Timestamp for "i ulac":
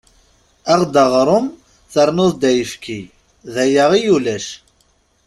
3.99-4.47